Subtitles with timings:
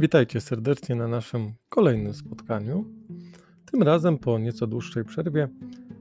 [0.00, 2.84] Witajcie serdecznie na naszym kolejnym spotkaniu.
[3.70, 5.48] Tym razem po nieco dłuższej przerwie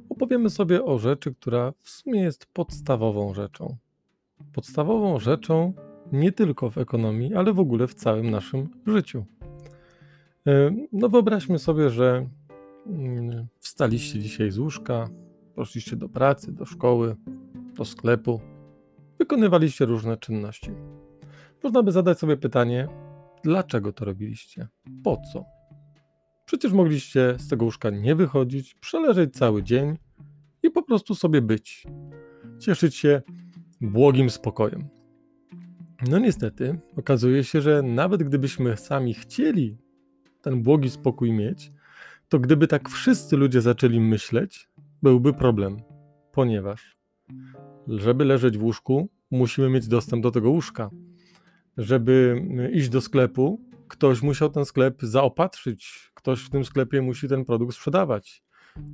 [0.10, 3.78] opowiemy sobie o rzeczy, która w sumie jest podstawową rzeczą.
[4.54, 5.74] Podstawową rzeczą
[6.12, 9.26] nie tylko w ekonomii, ale w ogóle w całym naszym życiu.
[10.48, 12.28] E, no wyobraźmy sobie, że
[12.88, 15.10] mm, wstaliście dzisiaj z łóżka,
[15.56, 17.16] poszliście do pracy, do szkoły,
[17.78, 18.42] do sklepu,
[19.18, 20.72] wykonywaliście różne czynności.
[21.64, 22.88] Można by zadać sobie pytanie,
[23.44, 24.68] dlaczego to robiliście?
[25.04, 25.46] Po co?
[26.46, 29.98] Przecież mogliście z tego łóżka nie wychodzić, przeleżeć cały dzień
[30.64, 31.88] i po prostu sobie być.
[32.60, 33.22] Cieszyć się
[33.82, 34.88] błogim spokojem.
[36.10, 39.78] No niestety, okazuje się, że nawet gdybyśmy sami chcieli
[40.42, 41.72] ten błogi spokój mieć,
[42.30, 44.70] to gdyby tak wszyscy ludzie zaczęli myśleć,
[45.02, 45.78] byłby problem,
[46.32, 46.98] ponieważ
[47.88, 50.90] żeby leżeć w łóżku, musimy mieć dostęp do tego łóżka.
[51.80, 57.46] Żeby iść do sklepu, ktoś musiał ten sklep zaopatrzyć, ktoś w tym sklepie musi ten
[57.46, 58.44] produkt sprzedawać.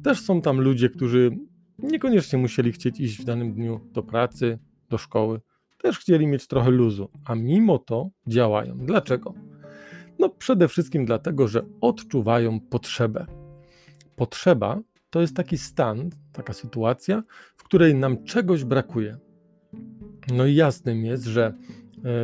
[0.04, 1.32] Też są tam ludzie, którzy
[1.80, 5.42] niekoniecznie musieli chcieć iść w danym dniu do pracy, do szkoły.
[5.78, 8.78] Też chcieli mieć trochę luzu, a mimo to działają.
[8.78, 9.34] Dlaczego?
[10.20, 13.26] No przede wszystkim dlatego, że odczuwają potrzebę.
[14.16, 17.24] Potrzeba to jest taki stan, taka sytuacja,
[17.58, 19.18] w której nam czegoś brakuje.
[20.34, 21.54] No i jasnym jest, że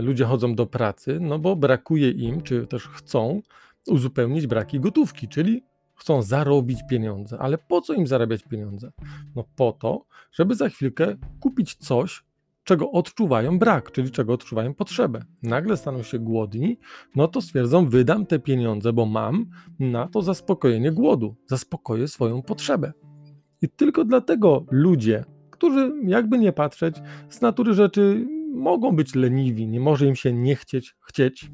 [0.01, 3.41] ludzie chodzą do pracy, no bo brakuje im, czy też chcą
[3.87, 5.63] uzupełnić braki gotówki, czyli
[5.95, 7.37] chcą zarobić pieniądze.
[7.39, 8.91] Ale po co im zarabiać pieniądze?
[9.35, 12.23] No po to, żeby za chwilkę kupić coś,
[12.63, 15.25] czego odczuwają brak, czyli czego odczuwają potrzebę.
[15.43, 16.77] Nagle staną się głodni,
[17.15, 19.45] no to stwierdzą, wydam te pieniądze, bo mam
[19.79, 22.93] na to zaspokojenie głodu, zaspokoję swoją potrzebę.
[23.61, 26.95] I tylko dlatego ludzie, którzy jakby nie patrzeć,
[27.29, 31.51] z natury rzeczy mogą być leniwi, nie może im się nie chcieć chcieć.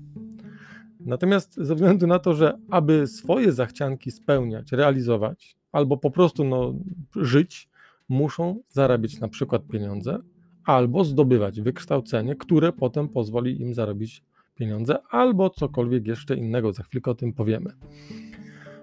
[0.99, 6.73] Natomiast ze względu na to, że aby swoje zachcianki spełniać, realizować, albo po prostu no,
[7.15, 7.69] żyć,
[8.09, 10.19] muszą zarabiać na przykład pieniądze,
[10.65, 14.23] albo zdobywać wykształcenie, które potem pozwoli im zarobić
[14.55, 16.73] pieniądze, albo cokolwiek jeszcze innego.
[16.73, 17.73] Za chwilkę o tym powiemy.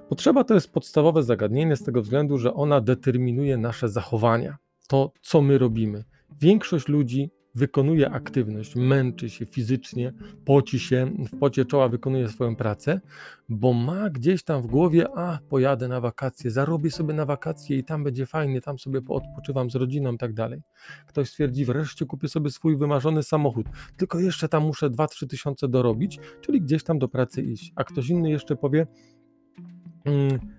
[0.09, 4.56] Potrzeba to jest podstawowe zagadnienie z tego względu, że ona determinuje nasze zachowania,
[4.88, 6.05] to co my robimy.
[6.41, 10.12] Większość ludzi wykonuje aktywność, męczy się fizycznie,
[10.44, 13.00] poci się, w pocie czoła wykonuje swoją pracę,
[13.48, 17.84] bo ma gdzieś tam w głowie, a pojadę na wakacje, zarobię sobie na wakacje i
[17.84, 20.62] tam będzie fajnie, tam sobie odpoczywam z rodziną i tak dalej.
[21.06, 23.66] Ktoś stwierdzi, wreszcie kupię sobie swój wymarzony samochód,
[23.97, 27.72] tylko jeszcze tam muszę 2-3 tysiące dorobić, czyli gdzieś tam do pracy iść.
[27.76, 28.87] A ktoś inny jeszcze powie,
[30.04, 30.53] mm,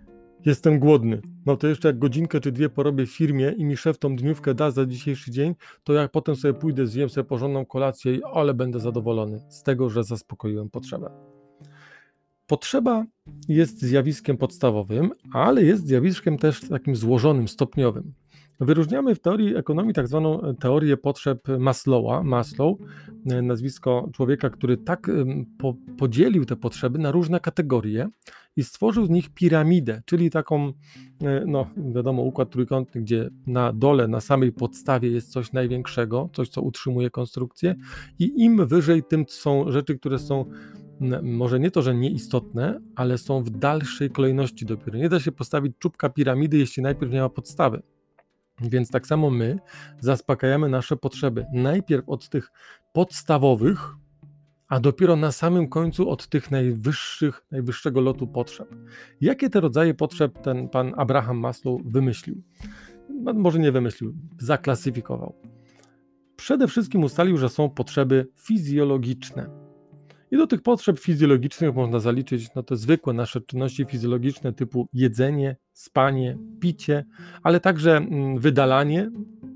[0.46, 1.22] jestem głodny.
[1.46, 4.54] No to jeszcze jak godzinkę czy dwie porobię w firmie i mi szef tą dniówkę
[4.54, 8.80] da za dzisiejszy dzień, to jak potem sobie pójdę, zjem sobie porządną kolację, ale będę
[8.80, 11.10] zadowolony z tego, że zaspokoiłem potrzebę.
[12.48, 13.06] Potrzeba
[13.48, 18.14] jest zjawiskiem podstawowym, ale jest zjawiskiem też takim złożonym, stopniowym.
[18.60, 22.78] Wyróżniamy w teorii ekonomii tak zwaną e, teorię potrzeb Maslowa, Maslow,
[23.26, 25.12] e, nazwisko człowieka, który tak
[25.58, 28.08] po, podzielił te potrzeby na różne kategorie
[28.56, 30.74] i stworzył z nich piramidę, czyli taką,
[31.24, 36.50] e, no wiadomo, układ trójkątny, gdzie na dole, na samej podstawie jest coś największego, coś,
[36.50, 37.76] co utrzymuje konstrukcję
[38.20, 40.46] i im wyżej, tym są rzeczy, które są
[41.22, 44.98] może nie to, że nieistotne, ale są w dalszej kolejności dopiero.
[44.98, 47.82] Nie da się postawić czubka piramidy, jeśli najpierw nie ma podstawy.
[48.62, 49.60] Więc tak samo my
[50.00, 51.46] zaspokajamy nasze potrzeby.
[51.54, 52.52] Najpierw od tych
[52.94, 53.96] podstawowych,
[54.68, 58.76] a dopiero na samym końcu od tych najwyższych, najwyższego lotu potrzeb.
[59.22, 62.44] Jakie te rodzaje potrzeb ten pan Abraham Maslow wymyślił?
[63.10, 65.36] No, może nie wymyślił, zaklasyfikował.
[66.36, 69.66] Przede wszystkim ustalił, że są potrzeby fizjologiczne
[70.32, 75.56] i do tych potrzeb fizjologicznych można zaliczyć no, te zwykłe nasze czynności fizjologiczne typu jedzenie,
[75.76, 77.06] spanie, picie,
[77.44, 79.12] ale także mm, wydalanie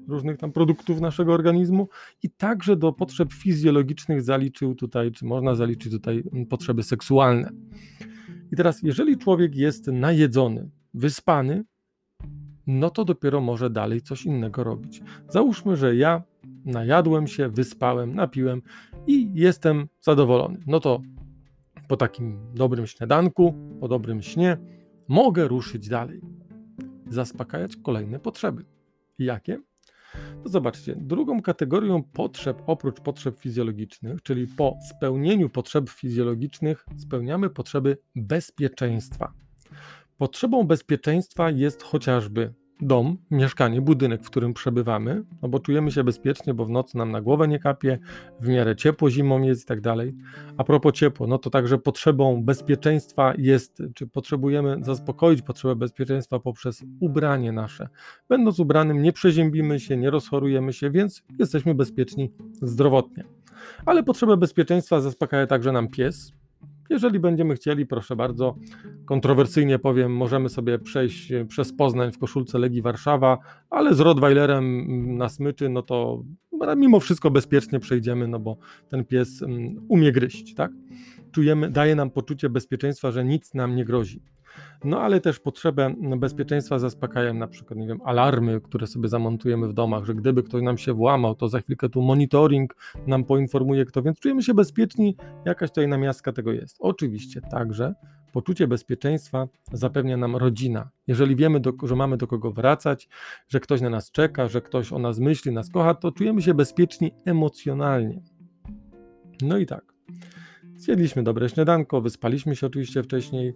[0.08, 1.90] różnych tam produktów naszego organizmu
[2.24, 7.52] i także do potrzeb fizjologicznych zaliczył tutaj, czy można zaliczyć tutaj mm, potrzeby seksualne.
[8.52, 11.64] I teraz, jeżeli człowiek jest najedzony, wyspany,
[12.68, 15.02] no to dopiero może dalej coś innego robić.
[15.30, 16.24] Załóżmy, że ja
[16.66, 18.62] najadłem się, wyspałem, napiłem
[19.08, 20.60] i jestem zadowolony.
[20.68, 21.02] No to
[21.88, 24.58] po takim dobrym śniadanku, po dobrym śnie,
[25.10, 26.22] mogę ruszyć dalej,
[27.10, 28.66] zaspokajać kolejne potrzeby.
[29.20, 29.62] Jakie?
[30.44, 37.98] To zobaczcie, drugą kategorią potrzeb oprócz potrzeb fizjologicznych, czyli po spełnieniu potrzeb fizjologicznych, spełniamy potrzeby
[38.16, 39.34] bezpieczeństwa.
[40.18, 46.54] Potrzebą bezpieczeństwa jest chociażby dom, mieszkanie, budynek, w którym przebywamy, no bo czujemy się bezpiecznie,
[46.54, 48.00] bo w nocy nam na głowę nie kapie,
[48.40, 50.16] w miarę ciepło zimą jest i tak dalej.
[50.58, 56.84] A propos ciepło, no to także potrzebą bezpieczeństwa jest, czy potrzebujemy zaspokoić potrzebę bezpieczeństwa poprzez
[57.00, 57.90] ubranie nasze.
[58.30, 62.32] Będąc ubranym nie przeziębimy się, nie rozchorujemy się, więc jesteśmy bezpieczni
[62.62, 63.24] zdrowotnie.
[63.86, 66.34] Ale potrzebę bezpieczeństwa zaspokaja także nam pies,
[66.90, 68.56] jeżeli będziemy chcieli, proszę bardzo,
[69.06, 73.38] kontrowersyjnie powiem, możemy sobie przejść e, przez Poznań w koszulce Legii Warszawa,
[73.70, 76.24] ale z Rottweilerem mm, na smyczy, no to
[76.78, 78.58] mimo wszystko bezpiecznie przejdziemy, no bo
[78.90, 80.72] ten pies mm, umie gryźć, tak?
[81.32, 84.22] Czujemy, daje nam poczucie bezpieczeństwa, że nic nam nie grozi.
[84.84, 89.74] No ale też potrzebę bezpieczeństwa zaspokajają na przykład, nie wiem, alarmy, które sobie zamontujemy w
[89.74, 92.76] domach, że gdyby ktoś nam się włamał, to za chwilkę tu monitoring
[93.08, 95.16] nam poinformuje kto, więc czujemy się bezpieczni,
[95.46, 96.78] jakaś tutaj namiastka tego jest.
[96.80, 97.94] Oczywiście także
[98.34, 100.90] poczucie bezpieczeństwa zapewnia nam rodzina.
[101.08, 103.10] Jeżeli wiemy, do, że mamy do kogo wracać,
[103.48, 106.54] że ktoś na nas czeka, że ktoś o nas myśli, nas kocha, to czujemy się
[106.54, 108.22] bezpieczni emocjonalnie.
[109.42, 109.94] No i tak.
[110.80, 113.54] Zjedliśmy dobre śniadanko, wyspaliśmy się oczywiście wcześniej,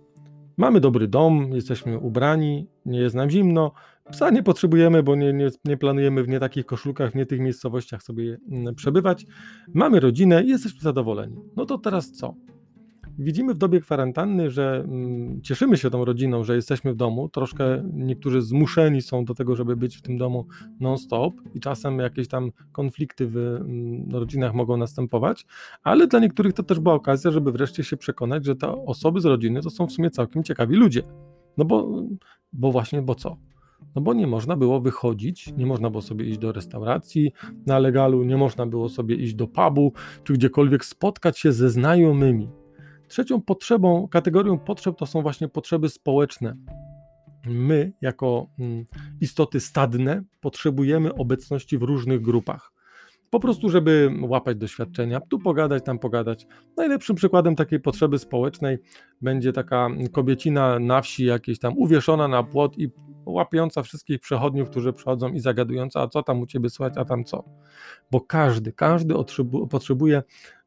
[0.58, 3.72] Mamy dobry dom, jesteśmy ubrani, nie jest nam zimno.
[4.12, 7.40] Psa nie potrzebujemy, bo nie, nie, nie, planujemy w nie takich koszulkach, w nie tych
[7.40, 9.26] miejscowościach sobie mm, przebywać.
[9.74, 11.36] Mamy rodzinę i jesteśmy zadowoleni.
[11.56, 12.36] No to teraz co?
[13.20, 17.30] Widzimy w dobie kwarantanny, że mm, cieszymy się tą rodziną, że jesteśmy w domu.
[17.30, 20.46] Troszkę niektórzy zmuszeni są do tego, żeby być w tym domu
[20.80, 25.46] non-stop i czasem jakieś tam konflikty w mm, rodzinach mogą następować,
[25.84, 29.26] ale dla niektórych to też była okazja, żeby wreszcie się przekonać, że te osoby z
[29.26, 31.04] rodziny to są w sumie całkiem ciekawi ludzie.
[31.58, 32.04] No bo,
[32.54, 33.38] bo właśnie, bo co?
[33.96, 37.32] No bo nie można było wychodzić, nie można było sobie iść do restauracji
[37.66, 39.94] na legalu, nie można było sobie iść do pubu,
[40.24, 42.63] czy gdziekolwiek spotkać się ze znajomymi.
[43.14, 46.56] Trzecią potrzebą, kategorią potrzeb to są właśnie potrzeby społeczne.
[47.46, 48.86] My, jako mm,
[49.22, 52.72] istoty stadne, potrzebujemy obecności w różnych grupach.
[53.30, 56.48] Po prostu, żeby łapać doświadczenia, tu pogadać, tam pogadać.
[56.78, 58.78] Najlepszym przykładem takiej potrzeby społecznej
[59.22, 62.90] będzie taka kobiecina na wsi, jakieś tam uwieszona na płot i
[63.26, 67.24] łapiąca wszystkich przechodniów, którzy przychodzą i zagadująca, a co tam u ciebie słychać, a tam
[67.24, 67.44] co.
[68.12, 69.14] Bo każdy, każdy
[69.70, 70.24] potrzebuje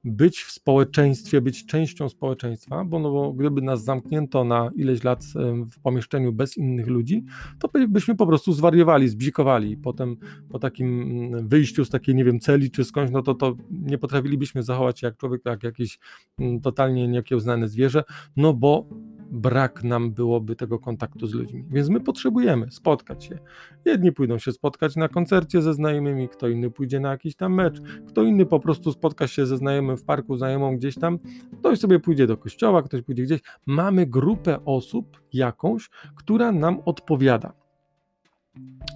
[0.07, 5.25] być w społeczeństwie, być częścią społeczeństwa, bo, no, bo gdyby nas zamknięto na ileś lat
[5.71, 7.25] w pomieszczeniu bez innych ludzi,
[7.59, 9.77] to byśmy po prostu zwariowali, zbzikowali.
[9.77, 10.17] Potem
[10.49, 13.99] po takim mm, wyjściu z takiej, nie wiem, celi czy skądś, no to, to nie
[13.99, 15.99] potrafilibyśmy zachować jak człowiek, jak jakieś
[16.39, 18.05] mm, totalnie niekiełznane zwierzę,
[18.37, 18.89] no bo
[19.31, 21.65] brak nam byłoby tego kontaktu z ludźmi.
[21.71, 23.39] Więc my potrzebujemy spotkać się.
[23.85, 27.81] Jedni pójdą się spotkać na koncercie ze znajomymi, kto inny pójdzie na jakiś tam mecz,
[28.09, 31.19] kto inny po prostu spotka się ze znajomym w parku, znajomą gdzieś tam,
[31.59, 33.41] ktoś sobie pójdzie do kościoła, ktoś pójdzie gdzieś.
[33.67, 37.66] Mamy grupę osób jakąś, która nam odpowiada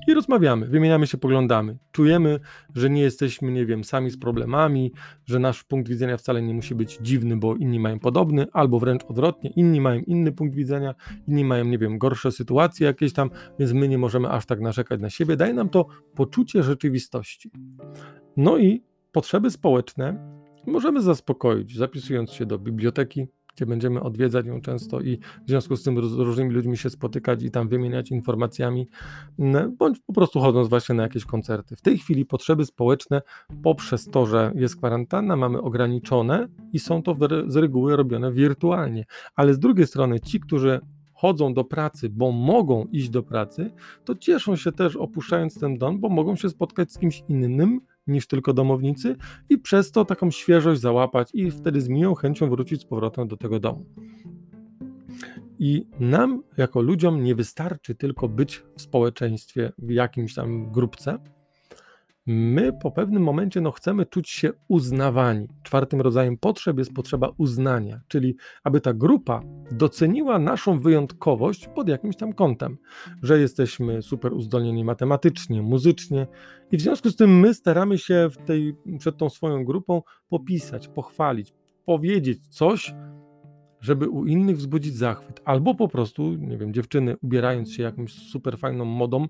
[0.07, 1.79] i rozmawiamy, wymieniamy się poglądami.
[1.93, 2.41] Czujemy,
[2.75, 4.93] że nie jesteśmy, nie wiem, sami z problemami,
[5.27, 9.05] że nasz punkt widzenia wcale nie musi być dziwny, bo inni mają podobny, albo wręcz
[9.05, 10.95] odwrotnie, inni mają inny punkt widzenia,
[11.29, 15.01] inni mają, nie wiem, gorsze sytuacje jakieś tam, więc my nie możemy aż tak narzekać
[15.01, 15.37] na siebie.
[15.37, 17.51] Daje nam to poczucie rzeczywistości.
[18.37, 25.01] No i potrzeby społeczne możemy zaspokoić, zapisując się do biblioteki, gdzie będziemy odwiedzać ją często
[25.01, 28.89] i w związku z tym z różnymi ludźmi się spotykać i tam wymieniać informacjami,
[29.79, 31.77] bądź po prostu chodząc właśnie na jakieś koncerty.
[31.77, 33.23] W tej chwili potrzeby społeczne
[33.63, 37.17] poprzez to, że jest kwarantanna, mamy ograniczone i są to
[37.47, 39.05] z reguły robione wirtualnie.
[39.35, 40.81] Ale z drugiej strony ci, którzy
[41.13, 43.71] chodzą do pracy, bo mogą iść do pracy,
[44.05, 47.81] to cieszą się też opuszczając ten dom, bo mogą się spotkać z kimś innym,
[48.11, 49.17] niż tylko domownicy
[49.49, 53.37] i przez to taką świeżość załapać i wtedy z miłą chęcią wrócić z powrotem do
[53.37, 53.87] tego domu.
[55.59, 61.19] I nam, jako ludziom, nie wystarczy tylko być w społeczeństwie, w jakimś tam grupce,
[62.31, 65.49] my po pewnym momencie no, chcemy czuć się uznawani.
[65.63, 72.17] Czwartym rodzajem potrzeb jest potrzeba uznania, czyli aby ta grupa doceniła naszą wyjątkowość pod jakimś
[72.17, 72.79] tam kątem,
[73.23, 76.27] że jesteśmy super uzdolnieni matematycznie, muzycznie
[76.73, 80.89] i w związku z tym my staramy się w tej, przed tą swoją grupą popisać,
[80.89, 82.95] pochwalić, powiedzieć coś,
[83.81, 88.59] żeby u innych wzbudzić zachwyt, albo po prostu, nie wiem, dziewczyny ubierając się jakąś super
[88.59, 89.27] fajną modą,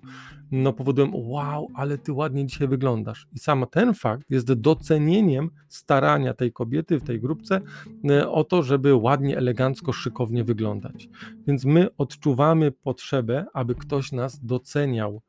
[0.51, 3.27] no powodują, wow, ale ty ładnie dzisiaj wyglądasz.
[3.33, 7.61] I sam ten fakt jest docenieniem starania tej kobiety w tej grupce
[8.09, 11.09] e, o to, żeby ładnie, elegancko, szykownie wyglądać.
[11.47, 15.21] Więc my odczuwamy potrzebę, aby ktoś nas doceniał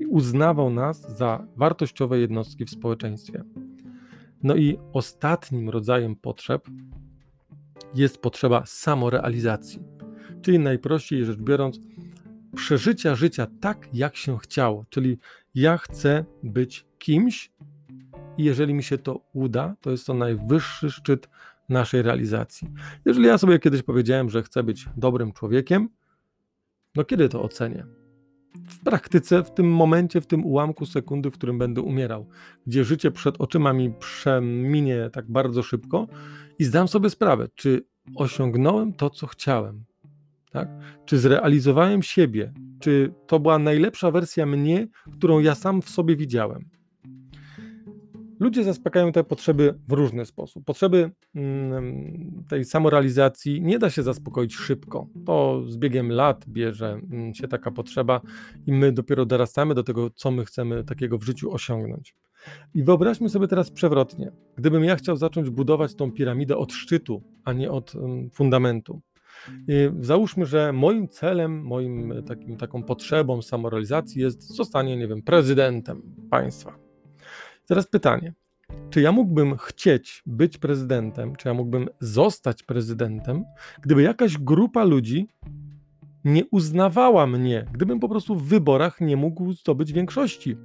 [0.00, 3.44] i uznawał nas za wartościowe jednostki w społeczeństwie.
[4.42, 6.68] No i ostatnim rodzajem potrzeb
[7.94, 9.82] jest potrzeba samorealizacji.
[10.42, 11.80] Czyli najprościej rzecz biorąc,
[12.56, 14.84] przeżycia życia tak, jak się chciało.
[14.90, 15.18] Czyli
[15.54, 17.52] ja chcę być kimś,
[18.38, 21.28] i jeżeli mi się to uda, to jest to najwyższy szczyt
[21.68, 22.68] naszej realizacji.
[23.04, 25.88] Jeżeli ja sobie kiedyś powiedziałem, że chcę być dobrym człowiekiem,
[26.96, 27.86] no kiedy to ocenię?
[28.68, 32.26] W praktyce, w tym momencie, w tym ułamku sekundy, w którym będę umierał,
[32.66, 36.06] gdzie życie przed oczyma mi przeminie tak bardzo szybko
[36.62, 37.84] i zdam sobie sprawę, czy
[38.16, 39.84] osiągnąłem to, co chciałem,
[40.50, 40.68] tak?
[41.04, 42.52] Czy zrealizowałem siebie?
[42.80, 46.64] Czy to była najlepsza wersja mnie, którą ja sam w sobie widziałem?
[48.40, 50.64] Ludzie zaspokajają te potrzeby w różny sposób.
[50.64, 55.08] Potrzeby mm, tej samorealizacji nie da się zaspokoić szybko.
[55.26, 58.20] To z biegiem lat bierze mm, się taka potrzeba
[58.66, 62.14] i my dopiero dorastamy do tego, co my chcemy takiego w życiu osiągnąć.
[62.74, 64.32] I wyobraźmy sobie teraz przewrotnie.
[64.56, 67.92] Gdybym ja chciał zacząć budować tą piramidę od szczytu, a nie od
[68.32, 69.00] fundamentu.
[69.68, 76.02] I załóżmy, że moim celem, moim takim, taką potrzebą samorealizacji jest zostanie, nie wiem, prezydentem
[76.30, 76.78] państwa.
[77.66, 78.32] Teraz pytanie.
[78.90, 83.44] Czy ja mógłbym chcieć być prezydentem, czy ja mógłbym zostać prezydentem,
[83.82, 85.28] gdyby jakaś grupa ludzi
[86.24, 90.56] nie uznawała mnie, gdybym po prostu w wyborach nie mógł zdobyć większości?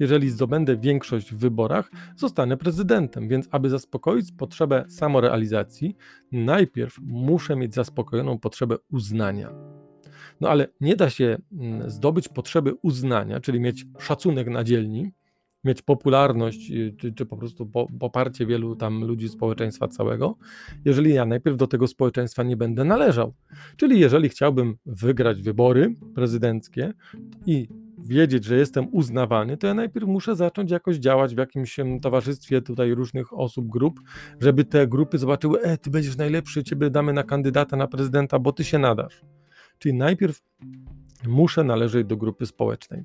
[0.00, 5.96] Jeżeli zdobędę większość w wyborach, zostanę prezydentem, więc aby zaspokoić potrzebę samorealizacji,
[6.32, 9.52] najpierw muszę mieć zaspokojoną potrzebę uznania.
[10.40, 15.12] No ale nie da się mm, zdobyć potrzeby uznania, czyli mieć szacunek na dzielni,
[15.64, 20.36] mieć popularność, y, czy, czy po prostu po, poparcie wielu tam ludzi społeczeństwa całego,
[20.84, 23.34] jeżeli ja najpierw do tego społeczeństwa nie będę należał.
[23.76, 26.92] Czyli jeżeli chciałbym wygrać wybory prezydenckie
[27.46, 27.68] i
[28.06, 32.94] wiedzieć, że jestem uznawany, to ja najpierw muszę zacząć jakoś działać w jakimś towarzystwie tutaj
[32.94, 34.00] różnych osób, grup,
[34.40, 38.52] żeby te grupy zobaczyły, e, ty będziesz najlepszy, ciebie damy na kandydata na prezydenta, bo
[38.52, 39.22] ty się nadasz.
[39.78, 40.42] Czyli najpierw
[41.26, 43.04] muszę należeć do grupy społecznej.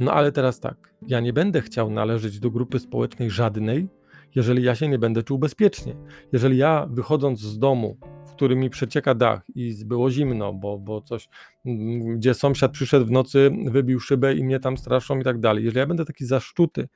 [0.00, 3.88] No ale teraz tak, ja nie będę chciał należeć do grupy społecznej żadnej,
[4.34, 5.96] jeżeli ja się nie będę czuł bezpiecznie.
[6.32, 7.96] Jeżeli ja wychodząc z domu,
[8.40, 11.28] w którym mi przecieka dach i było zimno, bo, bo coś,
[11.66, 15.64] mm, gdzie sąsiad przyszedł w nocy, wybił szybę i mnie tam straszą i tak dalej.
[15.64, 16.88] Jeżeli ja będę taki zaszczuty,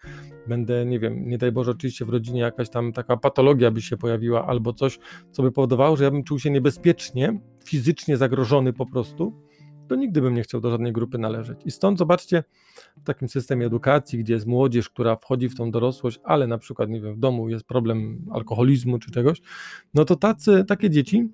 [0.49, 3.97] będę, nie wiem, nie daj Boże, oczywiście w rodzinie jakaś tam taka patologia by się
[3.97, 4.99] pojawiła albo coś,
[5.31, 9.44] co by powodowało, że ja bym czuł się niebezpiecznie, fizycznie zagrożony po prostu,
[9.89, 11.59] to nigdy bym nie chciał do żadnej grupy należeć.
[11.65, 12.45] I stąd zobaczcie,
[12.97, 16.91] w takim systemie edukacji, gdzie jest młodzież, która wchodzi w tą dorosłość, ale na przykład,
[16.91, 19.43] nie wiem, w domu jest problem alkoholizmu czy czegoś,
[19.95, 21.29] no to tacy, takie dzieci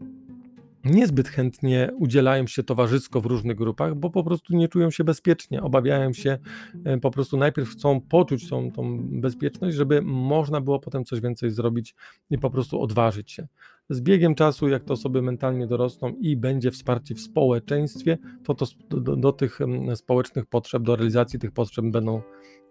[0.84, 5.62] niezbyt chętnie udzielają się towarzysko w różnych grupach, bo po prostu nie czują się bezpiecznie,
[5.62, 6.38] obawiają się,
[6.84, 11.50] e, po prostu najpierw chcą poczuć tą, tą bezpieczność, żeby można było potem coś więcej
[11.50, 11.94] zrobić
[12.30, 13.46] i po prostu odważyć się.
[13.90, 18.66] Z biegiem czasu, jak te osoby mentalnie dorosną i będzie wsparcie w społeczeństwie, to, to
[18.90, 19.58] do, do tych
[19.94, 22.22] społecznych potrzeb, do realizacji tych potrzeb będą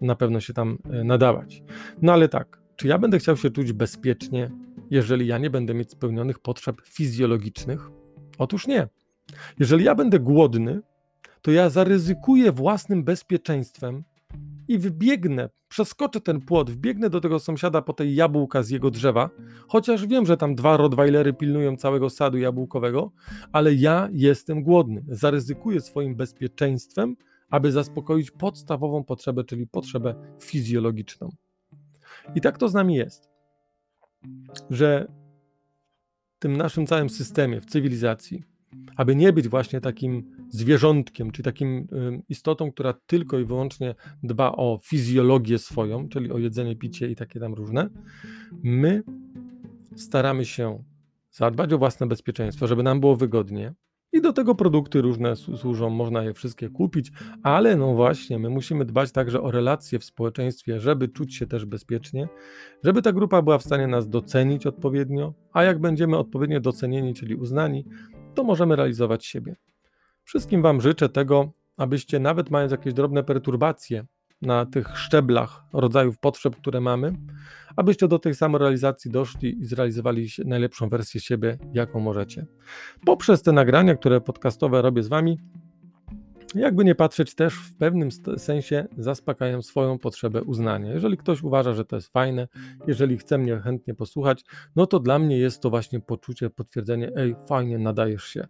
[0.01, 1.63] na pewno się tam e, nadawać.
[2.01, 4.51] No ale tak, czy ja będę chciał się czuć bezpiecznie,
[4.91, 7.98] jeżeli ja nie będę mieć spełnionych potrzeb fizjologicznych?
[8.39, 8.87] Otóż nie.
[9.59, 10.81] Jeżeli ja będę głodny,
[11.41, 14.03] to ja zaryzykuję własnym bezpieczeństwem
[14.67, 19.29] i wybiegnę, przeskoczę ten płot, wbiegnę do tego sąsiada po tej jabłka z jego drzewa,
[19.67, 23.11] chociaż wiem, że tam dwa rottweilery pilnują całego sadu jabłkowego,
[23.51, 25.03] ale ja jestem głodny.
[25.07, 27.15] Zaryzykuję swoim bezpieczeństwem,
[27.49, 31.29] aby zaspokoić podstawową potrzebę, czyli potrzebę fizjologiczną.
[32.35, 33.29] I tak to z nami jest,
[34.69, 35.07] że
[36.39, 38.43] tym naszym całym systemie, w cywilizacji,
[38.95, 41.87] aby nie być właśnie takim zwierzątkiem, czy takim
[42.29, 47.39] istotą, która tylko i wyłącznie dba o fizjologię swoją, czyli o jedzenie, picie i takie
[47.39, 47.89] tam różne,
[48.63, 49.03] my
[49.95, 50.83] staramy się
[51.31, 53.73] zadbać o własne bezpieczeństwo, żeby nam było wygodnie.
[54.13, 57.11] I do tego produkty różne służą, można je wszystkie kupić,
[57.43, 61.65] ale no właśnie, my musimy dbać także o relacje w społeczeństwie, żeby czuć się też
[61.65, 62.27] bezpiecznie,
[62.83, 67.35] żeby ta grupa była w stanie nas docenić odpowiednio, a jak będziemy odpowiednio docenieni, czyli
[67.35, 67.85] uznani,
[68.35, 69.55] to możemy realizować siebie.
[70.23, 74.05] Wszystkim Wam życzę tego, abyście nawet mając jakieś drobne perturbacje
[74.41, 77.13] na tych szczeblach rodzajów potrzeb, które mamy,
[77.75, 82.45] abyście do tej samorealizacji doszli i zrealizowali najlepszą wersję siebie, jaką możecie.
[83.05, 85.37] Poprzez te nagrania, które podcastowe robię z Wami,
[86.55, 90.93] jakby nie patrzeć, też w pewnym sensie zaspokajają swoją potrzebę uznania.
[90.93, 92.47] Jeżeli ktoś uważa, że to jest fajne,
[92.87, 97.35] jeżeli chce mnie chętnie posłuchać, no to dla mnie jest to właśnie poczucie, potwierdzenie, ej,
[97.47, 98.47] fajnie, nadajesz się.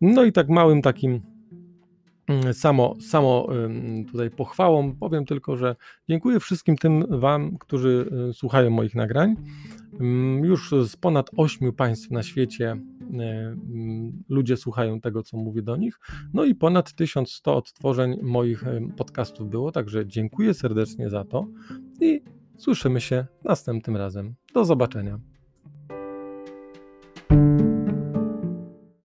[0.00, 1.33] No i tak małym takim
[2.52, 3.48] samo, samo
[4.12, 4.96] tutaj pochwałą.
[4.96, 5.76] Powiem tylko, że
[6.08, 9.36] dziękuję wszystkim tym Wam, którzy y, słuchają moich nagrań.
[10.00, 15.62] Mm, już z ponad ośmiu państw na świecie y, mm, ludzie słuchają tego, co mówię
[15.62, 16.00] do nich.
[16.34, 18.64] No i ponad 1100 odtworzeń moich
[18.96, 21.46] podcastów było, także dziękuję serdecznie za to
[22.00, 22.22] i
[22.56, 24.34] słyszymy się następnym razem.
[24.54, 25.33] Do zobaczenia.